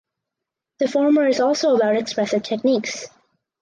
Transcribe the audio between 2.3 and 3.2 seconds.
techniques.